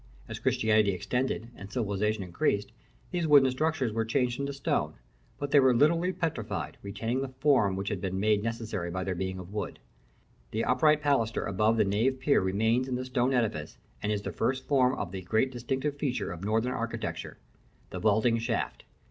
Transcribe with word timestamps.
As 0.27 0.39
Christianity 0.39 0.93
extended 0.93 1.49
and 1.55 1.71
civilisation 1.71 2.23
increased, 2.23 2.71
these 3.11 3.27
wooden 3.27 3.51
structures 3.51 3.93
were 3.93 4.03
changed 4.03 4.39
into 4.39 4.51
stone; 4.51 4.95
but 5.37 5.51
they 5.51 5.59
were 5.59 5.75
literally 5.75 6.11
petrified, 6.11 6.77
retaining 6.81 7.21
the 7.21 7.35
form 7.39 7.75
which 7.75 7.89
had 7.89 8.01
been 8.01 8.19
made 8.19 8.41
necessary 8.41 8.89
by 8.89 9.03
their 9.03 9.13
being 9.13 9.37
of 9.37 9.53
wood. 9.53 9.77
The 10.49 10.65
upright 10.65 11.03
pilaster 11.03 11.45
above 11.45 11.77
the 11.77 11.85
nave 11.85 12.19
pier 12.19 12.41
remains 12.41 12.87
in 12.87 12.95
the 12.95 13.05
stone 13.05 13.31
edifice, 13.31 13.77
and 14.01 14.11
is 14.11 14.23
the 14.23 14.31
first 14.31 14.65
form 14.67 14.95
of 14.95 15.11
the 15.11 15.21
great 15.21 15.51
distinctive 15.51 15.97
feature 15.97 16.31
of 16.31 16.43
Northern 16.43 16.73
architecture 16.73 17.37
the 17.91 17.99
vaulting 17.99 18.39
shaft. 18.39 18.85